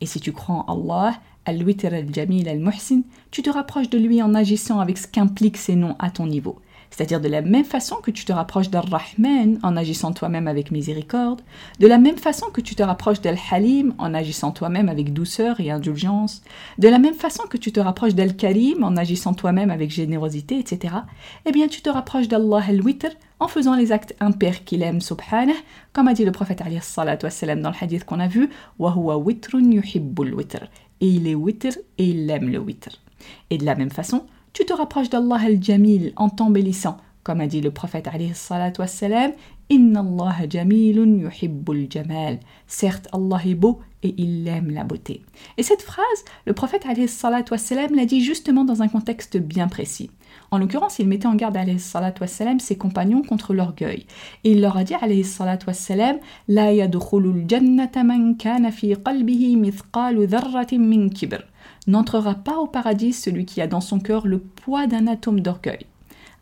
Et 0.00 0.06
si 0.06 0.20
tu 0.20 0.32
crois 0.32 0.64
en 0.68 0.82
Allah, 0.82 1.20
al-witr 1.44 1.92
al-jamil 1.92 2.48
al-muhsin, 2.48 3.02
tu 3.30 3.42
te 3.42 3.50
rapproches 3.50 3.90
de 3.90 3.98
lui 3.98 4.22
en 4.22 4.34
agissant 4.34 4.80
avec 4.80 4.96
ce 4.96 5.06
qu'impliquent 5.06 5.58
ces 5.58 5.76
noms 5.76 5.96
à 5.98 6.10
ton 6.10 6.26
niveau 6.26 6.60
c'est-à-dire 6.96 7.20
de 7.20 7.28
la 7.28 7.42
même 7.42 7.66
façon 7.66 7.96
que 7.96 8.10
tu 8.10 8.24
te 8.24 8.32
rapproches 8.32 8.70
d'Al-Rahman 8.70 9.58
en 9.62 9.76
agissant 9.76 10.12
toi-même 10.12 10.48
avec 10.48 10.70
miséricorde, 10.70 11.42
de 11.78 11.86
la 11.86 11.98
même 11.98 12.16
façon 12.16 12.46
que 12.50 12.62
tu 12.62 12.74
te 12.74 12.82
rapproches 12.82 13.20
d'Al-Halim 13.20 13.92
en 13.98 14.14
agissant 14.14 14.50
toi-même 14.50 14.88
avec 14.88 15.12
douceur 15.12 15.60
et 15.60 15.70
indulgence, 15.70 16.42
de 16.78 16.88
la 16.88 16.98
même 16.98 17.12
façon 17.12 17.42
que 17.50 17.58
tu 17.58 17.70
te 17.70 17.80
rapproches 17.80 18.14
d'Al-Karim 18.14 18.82
en 18.82 18.96
agissant 18.96 19.34
toi-même 19.34 19.70
avec 19.70 19.90
générosité, 19.90 20.58
etc., 20.58 20.94
eh 21.44 21.52
bien 21.52 21.68
tu 21.68 21.82
te 21.82 21.90
rapproches 21.90 22.28
d'Allah 22.28 22.62
al-Witr 22.66 23.10
en 23.40 23.48
faisant 23.48 23.74
les 23.74 23.92
actes 23.92 24.16
impairs 24.18 24.64
qu'il 24.64 24.82
aime, 24.82 25.02
subhanah, 25.02 25.52
comme 25.92 26.08
a 26.08 26.14
dit 26.14 26.24
le 26.24 26.32
prophète 26.32 26.62
dans 26.62 27.70
le 27.70 27.76
hadith 27.78 28.04
qu'on 28.04 28.20
a 28.20 28.26
vu, 28.26 28.48
et 31.00 31.06
il 31.06 31.28
est 31.28 31.34
witr 31.34 31.76
et 31.98 32.04
il 32.06 32.30
aime 32.30 32.48
le 32.48 32.58
witr. 32.58 32.88
Et 33.50 33.58
de 33.58 33.66
la 33.66 33.74
même 33.74 33.90
façon, 33.90 34.24
tu 34.56 34.64
te 34.64 34.72
rapproches 34.72 35.10
d'Allah 35.10 35.36
al-Jamil 35.44 36.14
en 36.16 36.30
t'embellissant, 36.30 36.96
comme 37.24 37.42
a 37.42 37.46
dit 37.46 37.60
le 37.60 37.70
prophète 37.70 38.08
wassalam, 38.78 39.32
Inna 39.68 40.00
Allah 40.00 40.48
jamilun 40.48 41.18
yuhibbul 41.18 41.88
jamal. 41.90 42.38
Certes, 42.66 43.06
Allah 43.12 43.42
est 43.44 43.54
beau 43.54 43.80
et 44.02 44.14
il 44.16 44.48
aime 44.48 44.70
la 44.70 44.84
beauté. 44.84 45.20
Et 45.58 45.62
cette 45.62 45.82
phrase, 45.82 46.24
le 46.46 46.54
prophète 46.54 46.86
wassalam 47.50 47.94
l'a 47.94 48.06
dit 48.06 48.22
justement 48.22 48.64
dans 48.64 48.80
un 48.80 48.88
contexte 48.88 49.36
bien 49.36 49.68
précis. 49.68 50.08
En 50.50 50.58
l'occurrence, 50.58 50.98
il 50.98 51.08
mettait 51.08 51.26
en 51.26 51.34
garde 51.34 51.58
wassalam, 52.20 52.60
ses 52.60 52.76
compagnons 52.76 53.22
contre 53.22 53.52
l'orgueil. 53.52 54.06
Et 54.44 54.52
il 54.52 54.60
leur 54.60 54.76
a 54.76 54.84
dit 54.84 54.94
wassalam, 54.94 56.16
La 56.48 56.72
yadkhulul 56.72 57.44
jannata 57.48 58.04
man 58.04 58.36
kana 58.36 58.70
fi 58.70 58.94
qalbihi 58.94 59.56
mithqalu 59.56 60.26
dharratin 60.26 60.78
min 60.78 61.08
kibr. 61.08 61.42
N'entrera 61.86 62.34
pas 62.34 62.56
au 62.58 62.66
paradis 62.66 63.12
celui 63.12 63.44
qui 63.44 63.60
a 63.60 63.66
dans 63.66 63.80
son 63.80 64.00
cœur 64.00 64.26
le 64.26 64.38
poids 64.38 64.86
d'un 64.86 65.06
atome 65.06 65.40
d'orgueil. 65.40 65.86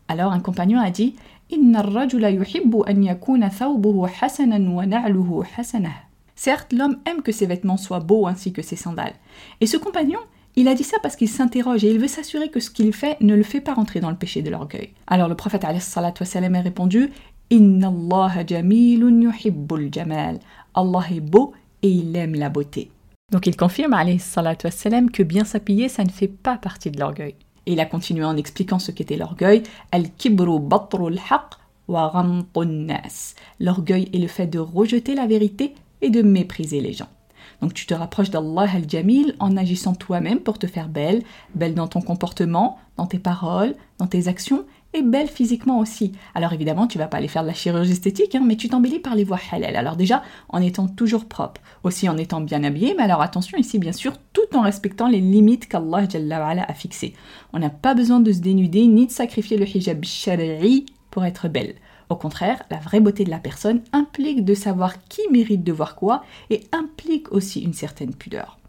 Alors 0.07 0.31
un 0.31 0.39
compagnon 0.39 0.79
a 0.79 0.91
dit 0.91 1.15
Inna 1.51 1.81
rajula 1.81 2.31
yuhibbu 2.31 2.83
an 2.87 3.01
yakuna 3.01 3.49
thawbuhu 3.49 4.07
hasanan 4.21 4.67
wa 4.67 4.85
na'luhu 4.85 5.43
hasanah. 5.57 6.05
Certes, 6.35 6.73
l'homme 6.73 6.97
aime 7.05 7.21
que 7.21 7.31
ses 7.31 7.45
vêtements 7.45 7.77
soient 7.77 7.99
beaux 7.99 8.27
ainsi 8.27 8.51
que 8.51 8.61
ses 8.61 8.75
sandales. 8.75 9.13
Et 9.61 9.67
ce 9.67 9.77
compagnon, 9.77 10.19
il 10.55 10.67
a 10.67 10.75
dit 10.75 10.83
ça 10.83 10.97
parce 11.01 11.15
qu'il 11.15 11.29
s'interroge 11.29 11.83
et 11.83 11.91
il 11.91 11.99
veut 11.99 12.07
s'assurer 12.07 12.49
que 12.49 12.59
ce 12.59 12.69
qu'il 12.69 12.93
fait 12.93 13.17
ne 13.21 13.35
le 13.35 13.43
fait 13.43 13.61
pas 13.61 13.73
rentrer 13.73 13.99
dans 13.99 14.09
le 14.09 14.15
péché 14.15 14.41
de 14.41 14.49
l'orgueil. 14.49 14.91
Alors 15.07 15.27
le 15.27 15.35
prophète 15.35 15.65
a 15.65 15.71
répondu 16.61 17.11
Inna 17.49 17.89
Allah 17.89 18.45
jamilun 18.47 19.21
yuhibbul 19.21 19.93
jamal. 19.93 20.39
Allah 20.73 21.05
est 21.11 21.19
beau 21.19 21.53
et 21.81 21.89
il 21.89 22.15
aime 22.15 22.35
la 22.35 22.49
beauté. 22.49 22.89
Donc 23.31 23.47
il 23.47 23.57
confirme 23.57 23.93
wassalam, 23.93 25.11
que 25.11 25.23
bien 25.23 25.45
s'appuyer, 25.45 25.89
ça 25.89 26.03
ne 26.03 26.09
fait 26.09 26.27
pas 26.27 26.57
partie 26.57 26.91
de 26.91 26.99
l'orgueil. 26.99 27.35
Et 27.65 27.73
il 27.73 27.79
a 27.79 27.85
continué 27.85 28.23
en 28.23 28.37
expliquant 28.37 28.79
ce 28.79 28.91
qu'était 28.91 29.17
l'orgueil. 29.17 29.63
Al-kibru 29.91 30.59
batrul 30.59 31.19
haq 31.29 31.55
wa 31.87 32.25
nas. 32.65 33.35
L'orgueil 33.59 34.09
est 34.13 34.19
le 34.19 34.27
fait 34.27 34.47
de 34.47 34.59
rejeter 34.59 35.15
la 35.15 35.27
vérité 35.27 35.73
et 36.01 36.09
de 36.09 36.21
mépriser 36.21 36.81
les 36.81 36.93
gens. 36.93 37.09
Donc 37.65 37.73
tu 37.73 37.87
te 37.87 37.95
rapproches 37.95 38.29
d'Allah 38.29 38.67
al-Jamil 38.75 39.35
en 39.39 39.57
agissant 39.57 39.95
toi-même 39.95 40.39
pour 40.39 40.59
te 40.59 40.67
faire 40.67 40.87
belle, 40.87 41.23
belle 41.55 41.73
dans 41.73 41.87
ton 41.87 41.99
comportement, 41.99 42.77
dans 42.95 43.07
tes 43.07 43.17
paroles, 43.17 43.73
dans 43.97 44.05
tes 44.05 44.27
actions 44.27 44.65
et 44.93 45.01
belle 45.01 45.27
physiquement 45.27 45.79
aussi. 45.79 46.11
Alors 46.35 46.53
évidemment, 46.53 46.85
tu 46.85 46.99
vas 46.99 47.07
pas 47.07 47.17
aller 47.17 47.27
faire 47.27 47.41
de 47.41 47.47
la 47.47 47.55
chirurgie 47.55 47.93
esthétique, 47.93 48.35
hein, 48.35 48.43
mais 48.45 48.55
tu 48.55 48.69
t'embellis 48.69 48.99
par 48.99 49.15
les 49.15 49.23
voies 49.23 49.39
halal. 49.51 49.75
Alors 49.77 49.95
déjà, 49.95 50.21
en 50.49 50.61
étant 50.61 50.87
toujours 50.87 51.25
propre, 51.25 51.59
aussi 51.83 52.07
en 52.07 52.17
étant 52.17 52.39
bien 52.39 52.63
habillé, 52.63 52.93
mais 52.95 53.01
alors 53.01 53.23
attention 53.23 53.57
ici 53.57 53.79
bien 53.79 53.93
sûr, 53.93 54.13
tout 54.31 54.55
en 54.55 54.61
respectant 54.61 55.07
les 55.07 55.19
limites 55.19 55.67
qu'Allah 55.67 56.05
a 56.67 56.73
fixées. 56.75 57.15
On 57.51 57.57
n'a 57.57 57.71
pas 57.71 57.95
besoin 57.95 58.19
de 58.19 58.31
se 58.31 58.41
dénuder 58.41 58.85
ni 58.85 59.07
de 59.07 59.11
sacrifier 59.11 59.57
le 59.57 59.65
hijab 59.67 60.05
shari'i 60.05 60.85
pour 61.09 61.25
être 61.25 61.47
belle. 61.47 61.73
Au 62.09 62.15
contraire, 62.15 62.63
la 62.69 62.77
vraie 62.77 62.99
beauté 62.99 63.23
de 63.23 63.29
la 63.29 63.39
personne 63.39 63.81
implique 63.93 64.45
de 64.45 64.53
savoir 64.53 65.03
qui 65.05 65.21
mérite 65.31 65.63
de 65.63 65.71
voir 65.71 65.95
quoi 65.95 66.23
et 66.49 66.61
implique 66.71 67.31
aussi 67.31 67.61
une 67.61 67.73
certaine 67.73 68.13
pudeur. 68.13 68.59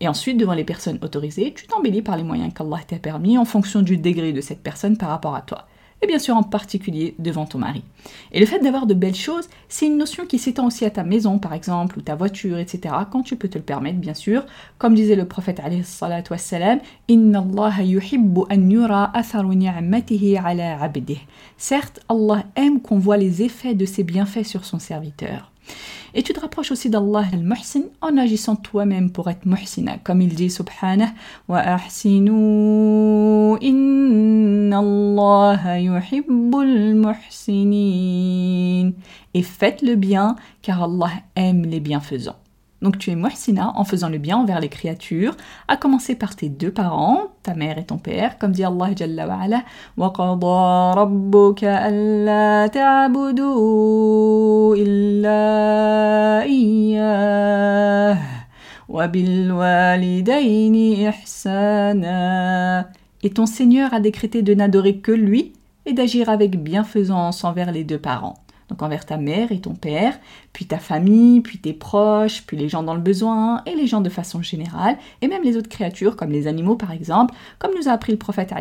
Et 0.00 0.08
ensuite, 0.08 0.38
devant 0.38 0.54
les 0.54 0.64
personnes 0.64 0.98
autorisées, 1.02 1.52
tu 1.54 1.66
t'embellis 1.66 2.02
par 2.02 2.16
les 2.16 2.22
moyens 2.22 2.54
qu'Allah 2.54 2.80
t'a 2.86 2.98
permis 2.98 3.36
en 3.36 3.44
fonction 3.44 3.82
du 3.82 3.98
degré 3.98 4.32
de 4.32 4.40
cette 4.40 4.62
personne 4.62 4.96
par 4.96 5.08
rapport 5.08 5.34
à 5.34 5.42
toi 5.42 5.66
et 6.02 6.06
bien 6.06 6.18
sûr 6.18 6.36
en 6.36 6.42
particulier 6.42 7.14
devant 7.18 7.46
ton 7.46 7.58
mari. 7.58 7.82
Et 8.32 8.40
le 8.40 8.46
fait 8.46 8.60
d'avoir 8.60 8.86
de 8.86 8.94
belles 8.94 9.14
choses, 9.14 9.48
c'est 9.68 9.86
une 9.86 9.98
notion 9.98 10.26
qui 10.26 10.38
s'étend 10.38 10.66
aussi 10.66 10.84
à 10.84 10.90
ta 10.90 11.02
maison 11.02 11.38
par 11.38 11.52
exemple, 11.52 11.98
ou 11.98 12.02
ta 12.02 12.14
voiture, 12.14 12.58
etc., 12.58 12.94
quand 13.10 13.22
tu 13.22 13.36
peux 13.36 13.48
te 13.48 13.58
le 13.58 13.64
permettre, 13.64 13.98
bien 13.98 14.14
sûr. 14.14 14.44
Comme 14.78 14.94
disait 14.94 15.16
le 15.16 15.26
prophète 15.26 15.60
wassalam, 16.30 16.80
Inna 17.08 17.40
Allah 17.40 17.82
yuhibbu 17.82 18.42
an 18.50 18.70
yura 18.70 19.12
ala 19.14 20.82
abdih. 20.82 21.20
Certes, 21.56 22.00
Allah 22.08 22.44
aime 22.56 22.80
qu'on 22.80 22.98
voit 22.98 23.16
les 23.16 23.42
effets 23.42 23.74
de 23.74 23.84
ses 23.84 24.04
bienfaits 24.04 24.44
sur 24.44 24.64
son 24.64 24.78
serviteur. 24.78 25.50
Et 26.14 26.22
tu 26.22 26.32
te 26.32 26.40
rapproches 26.40 26.72
aussi 26.72 26.90
d'Allah 26.90 27.24
al-Muhsin 27.32 27.82
en 28.00 28.16
agissant 28.16 28.56
toi-même 28.56 29.10
pour 29.10 29.28
être 29.28 29.46
muhsina. 29.46 29.98
Comme 29.98 30.22
il 30.22 30.34
dit 30.34 30.50
subhanah 30.50 31.12
wa 31.48 31.58
ahsinu 31.58 33.58
inna 33.60 34.78
Allah 34.78 35.78
yuhibbul 35.78 36.94
muhsinin. 36.94 38.92
Et 39.34 39.42
faites 39.42 39.82
le 39.82 39.96
bien 39.96 40.36
car 40.62 40.82
Allah 40.82 41.10
aime 41.36 41.64
les 41.64 41.80
bienfaisants. 41.80 42.36
Donc 42.83 42.97
tu 42.97 43.11
es 43.11 43.15
muhsina 43.15 43.71
en 43.75 43.85
faisant 43.85 44.09
le 44.09 44.17
bien 44.17 44.37
envers 44.37 44.59
les 44.59 44.67
créatures, 44.67 45.37
à 45.69 45.77
commencer 45.77 46.15
par 46.15 46.35
tes 46.35 46.49
deux 46.49 46.71
parents, 46.71 47.29
ta 47.41 47.53
mère 47.53 47.77
et 47.77 47.85
ton 47.85 47.97
père, 47.97 48.37
comme 48.37 48.51
dit 48.51 48.65
Allah 48.65 48.89
Jalla 48.93 49.25
wa 49.25 49.39
ala, 49.41 49.63
وَقَضَى 49.97 50.99
رَبُّكَ 50.99 51.63
أَلَّا 51.63 52.67
تَعْبُدُوا 52.67 53.95
إِلَّا 54.75 56.43
إِيَّاهُ 56.43 58.17
وَبِالْوَالِدَيْنِ 58.89 60.75
إِحْسَانًا 61.07 62.85
Et 63.23 63.29
ton 63.29 63.45
Seigneur 63.45 63.93
a 63.93 64.01
décrété 64.01 64.41
de 64.41 64.53
n'adorer 64.53 64.97
que 64.97 65.13
lui 65.13 65.53
et 65.85 65.93
d'agir 65.93 66.27
avec 66.29 66.61
bienfaisance 66.61 67.45
envers 67.45 67.71
les 67.71 67.85
deux 67.85 67.97
parents 67.97 68.43
donc 68.68 68.82
envers 68.82 69.06
ta 69.06 69.16
mère 69.16 69.52
et 69.52 69.60
ton 69.60 69.74
père, 69.74 70.18
puis 70.52 70.66
ta 70.66 70.78
famille, 70.78 71.40
puis 71.40 71.58
tes 71.58 71.72
proches, 71.72 72.42
puis 72.46 72.56
les 72.56 72.68
gens 72.68 72.82
dans 72.82 72.94
le 72.94 73.00
besoin, 73.00 73.62
et 73.66 73.74
les 73.74 73.86
gens 73.86 74.00
de 74.00 74.10
façon 74.10 74.42
générale, 74.42 74.98
et 75.22 75.28
même 75.28 75.42
les 75.42 75.56
autres 75.56 75.68
créatures, 75.68 76.16
comme 76.16 76.30
les 76.30 76.46
animaux 76.46 76.76
par 76.76 76.92
exemple, 76.92 77.34
comme 77.58 77.72
nous 77.76 77.88
a 77.88 77.92
appris 77.92 78.12
le 78.12 78.18
prophète 78.18 78.52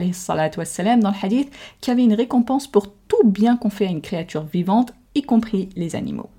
wassalam, 0.57 1.01
dans 1.01 1.11
le 1.11 1.25
hadith, 1.25 1.51
qu'il 1.81 1.91
y 1.91 1.93
avait 1.93 2.03
une 2.03 2.13
récompense 2.13 2.67
pour 2.67 2.87
tout 3.07 3.25
bien 3.25 3.57
qu'on 3.57 3.69
fait 3.69 3.87
à 3.87 3.91
une 3.91 4.01
créature 4.01 4.43
vivante, 4.43 4.93
y 5.15 5.21
compris 5.21 5.69
les 5.75 5.95
animaux. 5.95 6.29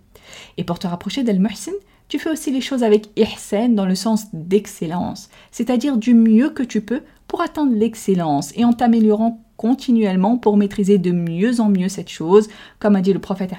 Et 0.57 0.65
pour 0.65 0.79
te 0.79 0.87
rapprocher 0.87 1.23
d'Al-Muhsin, 1.23 1.73
tu 2.09 2.19
fais 2.19 2.31
aussi 2.31 2.51
les 2.51 2.63
choses 2.63 2.83
avec 2.83 3.11
ihsan 3.17 3.75
dans 3.75 3.85
le 3.85 3.95
sens 3.95 4.27
d'excellence, 4.33 5.29
c'est-à-dire 5.51 5.99
du 5.99 6.15
mieux 6.15 6.51
que 6.51 6.63
tu 6.63 6.81
peux 6.81 7.03
pour 7.27 7.43
atteindre 7.43 7.75
l'excellence 7.75 8.53
et 8.57 8.65
en 8.65 8.73
t'améliorant 8.73 9.45
continuellement 9.59 10.39
pour 10.39 10.57
maîtriser 10.57 10.97
de 10.97 11.11
mieux 11.11 11.61
en 11.61 11.69
mieux 11.69 11.91
cette 11.91 12.09
chose. 12.09 12.49
Comme 12.79 12.97
a 12.97 13.03
dit 13.03 13.13
le 13.13 13.19
prophète 13.19 13.53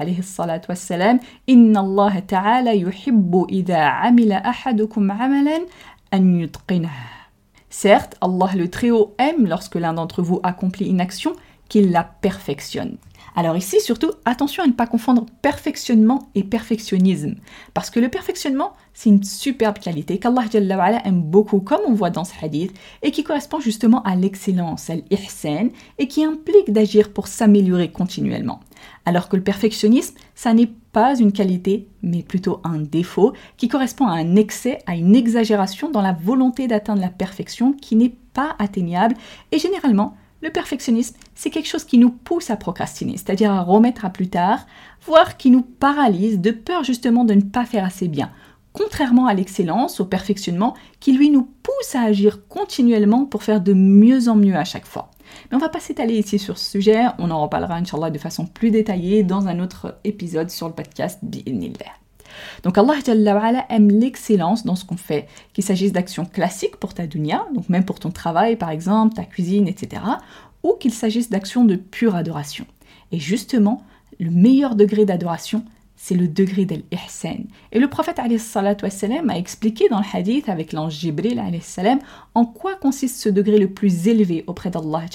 Inna 1.47 1.79
Allah 1.81 2.21
ta'ala 2.25 2.73
yuhibbu 2.73 3.45
idha 3.49 3.91
amila 4.01 4.41
amalan 4.41 5.65
an 6.11 6.41
Certes, 7.69 8.15
Allah 8.21 8.49
le 8.55 8.67
Très-Haut 8.67 9.13
aime 9.19 9.45
lorsque 9.45 9.75
l'un 9.75 9.93
d'entre 9.93 10.23
vous 10.23 10.39
accomplit 10.41 10.87
une 10.87 11.01
action 11.01 11.33
qu'il 11.67 11.91
la 11.91 12.03
perfectionne. 12.03 12.97
Alors 13.35 13.55
ici, 13.55 13.79
surtout, 13.79 14.11
attention 14.25 14.63
à 14.63 14.67
ne 14.67 14.73
pas 14.73 14.87
confondre 14.87 15.25
perfectionnement 15.41 16.29
et 16.35 16.43
perfectionnisme. 16.43 17.35
Parce 17.73 17.89
que 17.89 17.99
le 17.99 18.09
perfectionnement, 18.09 18.73
c'est 18.93 19.09
une 19.09 19.23
superbe 19.23 19.79
qualité 19.79 20.19
qu'Allah 20.19 20.45
aime 21.05 21.21
beaucoup, 21.21 21.59
comme 21.59 21.81
on 21.87 21.93
voit 21.93 22.09
dans 22.09 22.23
ce 22.23 22.33
hadith, 22.41 22.77
et 23.01 23.11
qui 23.11 23.23
correspond 23.23 23.59
justement 23.59 24.03
à 24.03 24.15
l'excellence, 24.15 24.89
à 24.89 24.95
l'ihsan, 24.95 25.69
et 25.97 26.07
qui 26.07 26.23
implique 26.23 26.71
d'agir 26.71 27.13
pour 27.13 27.27
s'améliorer 27.27 27.91
continuellement. 27.91 28.59
Alors 29.05 29.29
que 29.29 29.35
le 29.35 29.43
perfectionnisme, 29.43 30.15
ça 30.35 30.53
n'est 30.53 30.69
pas 30.91 31.17
une 31.17 31.31
qualité, 31.31 31.87
mais 32.01 32.23
plutôt 32.23 32.59
un 32.63 32.79
défaut, 32.79 33.33
qui 33.57 33.67
correspond 33.67 34.07
à 34.07 34.13
un 34.13 34.35
excès, 34.35 34.79
à 34.87 34.95
une 34.95 35.15
exagération 35.15 35.89
dans 35.89 36.01
la 36.01 36.13
volonté 36.13 36.67
d'atteindre 36.67 37.01
la 37.01 37.09
perfection 37.09 37.73
qui 37.73 37.95
n'est 37.95 38.15
pas 38.33 38.55
atteignable, 38.59 39.15
et 39.51 39.59
généralement, 39.59 40.15
le 40.41 40.49
perfectionnisme, 40.51 41.15
c'est 41.35 41.49
quelque 41.49 41.67
chose 41.67 41.83
qui 41.83 41.97
nous 41.97 42.11
pousse 42.11 42.49
à 42.49 42.55
procrastiner, 42.55 43.17
c'est-à-dire 43.17 43.51
à 43.51 43.61
remettre 43.61 44.05
à 44.05 44.09
plus 44.09 44.29
tard, 44.29 44.65
voire 45.05 45.37
qui 45.37 45.51
nous 45.51 45.61
paralyse 45.61 46.39
de 46.39 46.51
peur 46.51 46.83
justement 46.83 47.25
de 47.25 47.33
ne 47.33 47.41
pas 47.41 47.65
faire 47.65 47.83
assez 47.83 48.07
bien, 48.07 48.31
contrairement 48.73 49.27
à 49.27 49.33
l'excellence, 49.33 49.99
au 49.99 50.05
perfectionnement, 50.05 50.75
qui 50.99 51.11
lui 51.11 51.29
nous 51.29 51.49
pousse 51.63 51.95
à 51.95 52.01
agir 52.01 52.47
continuellement 52.47 53.25
pour 53.25 53.43
faire 53.43 53.61
de 53.61 53.73
mieux 53.73 54.29
en 54.29 54.35
mieux 54.35 54.55
à 54.55 54.65
chaque 54.65 54.87
fois. 54.87 55.11
Mais 55.49 55.57
on 55.57 55.59
va 55.59 55.69
pas 55.69 55.79
s'étaler 55.79 56.17
ici 56.17 56.39
sur 56.39 56.57
ce 56.57 56.71
sujet, 56.71 57.05
on 57.17 57.31
en 57.31 57.41
reparlera 57.41 57.75
Inch'Allah 57.75 58.09
de 58.09 58.17
façon 58.17 58.45
plus 58.45 58.71
détaillée 58.71 59.23
dans 59.23 59.47
un 59.47 59.59
autre 59.59 59.99
épisode 60.03 60.49
sur 60.49 60.67
le 60.67 60.73
podcast 60.73 61.19
Bi'inillah. 61.21 61.93
Donc 62.63 62.77
Allah 62.77 63.65
aime 63.69 63.89
l'excellence 63.89 64.65
dans 64.65 64.75
ce 64.75 64.85
qu'on 64.85 64.97
fait, 64.97 65.27
qu'il 65.53 65.63
s'agisse 65.63 65.91
d'actions 65.91 66.25
classiques 66.25 66.77
pour 66.77 66.93
ta 66.93 67.07
dunya, 67.07 67.45
donc 67.53 67.69
même 67.69 67.85
pour 67.85 67.99
ton 67.99 68.11
travail 68.11 68.55
par 68.55 68.69
exemple, 68.69 69.15
ta 69.15 69.23
cuisine, 69.23 69.67
etc., 69.67 70.01
ou 70.63 70.73
qu'il 70.79 70.93
s'agisse 70.93 71.29
d'actions 71.29 71.63
de 71.63 71.75
pure 71.75 72.15
adoration. 72.15 72.65
Et 73.11 73.19
justement, 73.19 73.81
le 74.19 74.29
meilleur 74.29 74.75
degré 74.75 75.05
d'adoration, 75.05 75.63
c'est 75.95 76.15
le 76.15 76.27
degré 76.27 76.65
de 76.65 76.75
l'ihsan. 76.91 77.45
Et 77.71 77.79
le 77.79 77.89
prophète 77.89 78.19
a 78.19 78.25
expliqué 79.35 79.89
dans 79.89 79.99
le 79.99 80.05
hadith 80.13 80.49
avec 80.49 80.71
l'ange 80.73 80.93
Jibril 80.93 81.41
en 82.35 82.45
quoi 82.45 82.75
consiste 82.75 83.19
ce 83.19 83.29
degré 83.29 83.57
le 83.57 83.69
plus 83.69 84.07
élevé 84.07 84.43
auprès 84.47 84.69
d'Allah. 84.69 85.05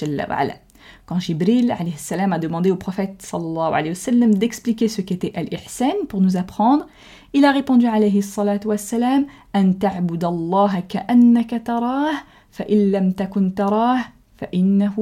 Quand 1.05 1.19
Jibril 1.19 1.71
a 1.71 2.39
demandé 2.39 2.71
au 2.71 2.75
prophète 2.75 3.31
d'expliquer 4.35 4.87
ce 4.87 5.01
qu'était 5.01 5.33
l'ihsan 5.51 6.05
pour 6.07 6.21
nous 6.21 6.37
apprendre, 6.37 6.87
il 7.33 7.45
a 7.45 7.51
répondu 7.51 7.85
alayhi 7.85 8.23
An 9.53 9.73
tarah, 11.63 12.11
lam 12.69 13.13
takun 13.13 13.49
tarah, 13.49 13.97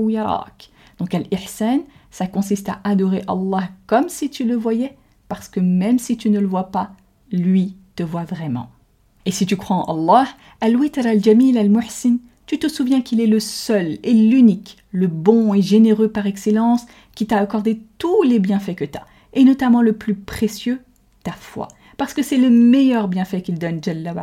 yarak. 0.09 0.71
Donc 0.99 1.13
al-ihsan, 1.13 1.81
ça 2.11 2.27
consiste 2.27 2.69
à 2.69 2.79
adorer 2.83 3.23
Allah 3.27 3.69
comme 3.87 4.09
si 4.09 4.29
tu 4.29 4.43
le 4.43 4.55
voyais, 4.55 4.97
parce 5.27 5.47
que 5.47 5.59
même 5.59 5.99
si 5.99 6.17
tu 6.17 6.29
ne 6.29 6.39
le 6.39 6.47
vois 6.47 6.71
pas, 6.71 6.91
lui 7.31 7.75
te 7.95 8.03
voit 8.03 8.25
vraiment. 8.25 8.69
Et 9.25 9.31
si 9.31 9.45
tu 9.45 9.55
crois 9.57 9.77
en 9.77 10.09
Allah, 10.11 10.27
al-witr 10.61 11.05
al-jamil 11.05 11.57
al-muhsin, 11.57 12.17
tu 12.45 12.59
te 12.59 12.67
souviens 12.67 13.01
qu'il 13.01 13.21
est 13.21 13.27
le 13.27 13.39
seul 13.39 13.97
et 14.03 14.13
l'unique, 14.13 14.77
le 14.91 15.07
bon 15.07 15.53
et 15.53 15.61
généreux 15.61 16.09
par 16.09 16.27
excellence, 16.27 16.85
qui 17.15 17.25
t'a 17.25 17.37
accordé 17.37 17.79
tous 17.97 18.23
les 18.23 18.39
bienfaits 18.39 18.75
que 18.75 18.85
tu 18.85 18.97
as, 18.97 19.05
et 19.33 19.43
notamment 19.43 19.81
le 19.81 19.93
plus 19.93 20.15
précieux, 20.15 20.81
ta 21.23 21.31
foi. 21.31 21.67
Parce 21.97 22.13
que 22.13 22.23
c'est 22.23 22.37
le 22.37 22.49
meilleur 22.49 23.07
bienfait 23.07 23.41
qu'il 23.41 23.59
donne, 23.59 23.83
Jalla. 23.83 24.13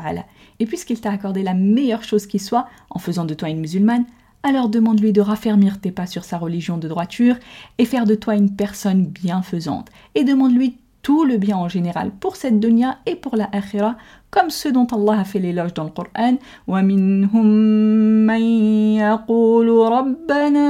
Et 0.59 0.67
puisqu'il 0.67 1.00
t'a 1.00 1.11
accordé 1.11 1.43
la 1.43 1.55
meilleure 1.55 2.03
chose 2.03 2.27
qui 2.27 2.39
soit, 2.39 2.69
en 2.91 2.99
faisant 2.99 3.25
de 3.25 3.35
toi 3.35 3.49
une 3.49 3.61
musulmane, 3.61 4.05
alors 4.43 4.69
demande-lui 4.69 5.12
de 5.12 5.21
raffermir 5.21 5.81
tes 5.81 5.91
pas 5.91 6.07
sur 6.07 6.25
sa 6.25 6.39
religion 6.39 6.79
de 6.79 6.89
droiture 6.89 7.37
et 7.79 7.85
faire 7.85 8.07
de 8.07 8.15
toi 8.15 8.35
une 8.35 8.55
personne 8.55 9.07
bienfaisante. 9.07 9.89
Et 10.15 10.25
demande-lui 10.25 10.79
tout 11.03 11.25
le 11.25 11.37
bien 11.37 11.57
en 11.57 11.69
général 11.69 12.11
pour 12.11 12.37
cette 12.37 12.61
dunya 12.61 12.99
et 13.07 13.17
pour 13.17 13.37
la 13.37 13.49
akhira, 13.53 13.97
comme 14.36 14.50
ce 14.50 14.67
dont 14.67 14.86
Allah 14.91 15.22
a 15.22 15.24
fait 15.24 15.39
l'éloge 15.39 15.74
dans 15.74 15.86
le 15.86 15.91
Coran. 15.91 16.36
وَمِنْهُمْ 16.67 17.46
مَنْ 18.25 18.41
يَقُولُ 19.00 19.70
رَبَّنَا 19.70 20.67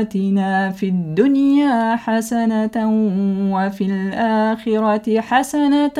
آتِنَا 0.00 0.70
فِي 0.70 0.88
الدُّنْيَا 0.88 1.96
حَسَنَةً 1.96 2.76
وَفِي 3.54 3.84
الْآخِرَةِ 3.84 5.20
حَسَنَةً 5.20 5.98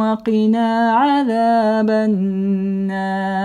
وَقِنَا 0.00 0.92
عَذَابَ 0.92 1.90
النَّارِ 1.90 3.36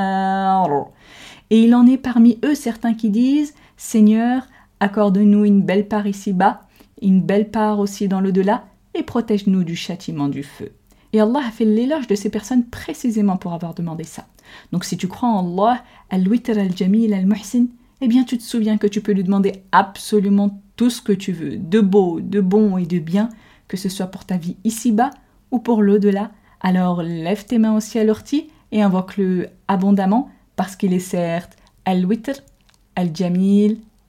Et 1.49 1.63
il 1.63 1.75
en 1.75 1.85
est 1.85 1.97
parmi 1.97 2.39
eux 2.45 2.55
certains 2.55 2.93
qui 2.93 3.09
disent 3.09 3.53
Seigneur, 3.75 4.43
accorde-nous 4.79 5.43
une 5.43 5.63
belle 5.63 5.87
part 5.89 6.07
ici-bas, 6.07 6.61
une 7.01 7.21
belle 7.21 7.51
part 7.51 7.79
aussi 7.79 8.07
dans 8.07 8.21
l'au-delà, 8.21 8.63
et 8.93 9.03
protège-nous 9.03 9.63
du 9.63 9.75
châtiment 9.75 10.29
du 10.29 10.43
feu. 10.43 10.71
Et 11.12 11.20
Allah 11.20 11.40
a 11.46 11.50
fait 11.50 11.64
l'éloge 11.64 12.06
de 12.06 12.14
ces 12.14 12.30
personnes 12.30 12.64
précisément 12.64 13.36
pour 13.36 13.52
avoir 13.52 13.74
demandé 13.74 14.04
ça. 14.04 14.26
Donc 14.72 14.84
si 14.84 14.96
tu 14.96 15.08
crois 15.08 15.28
en 15.28 15.46
Allah, 15.52 15.82
al-witr 16.10 16.58
al-jamil 16.58 17.14
al-muhsin, 17.14 17.66
eh 18.00 18.08
bien 18.08 18.24
tu 18.24 18.36
te 18.38 18.42
souviens 18.42 18.78
que 18.78 18.86
tu 18.86 19.00
peux 19.00 19.12
lui 19.12 19.24
demander 19.24 19.62
absolument 19.72 20.60
tout 20.76 20.90
ce 20.90 21.00
que 21.00 21.12
tu 21.12 21.32
veux, 21.32 21.56
de 21.56 21.80
beau, 21.80 22.20
de 22.20 22.40
bon 22.40 22.76
et 22.76 22.86
de 22.86 22.98
bien, 22.98 23.30
que 23.68 23.76
ce 23.76 23.88
soit 23.88 24.06
pour 24.06 24.24
ta 24.24 24.36
vie 24.36 24.56
ici-bas 24.64 25.10
ou 25.50 25.58
pour 25.58 25.82
l'au-delà. 25.82 26.30
Alors 26.60 27.02
lève 27.02 27.44
tes 27.46 27.58
mains 27.58 27.76
au 27.76 27.80
ciel 27.80 28.10
orti 28.10 28.48
et 28.72 28.82
invoque-le 28.82 29.48
abondamment 29.68 30.30
parce 30.56 30.76
qu'il 30.76 30.92
est 30.92 30.98
certes 30.98 31.56
Al-Witr, 31.84 32.42
Al-Jamil, 32.96 33.78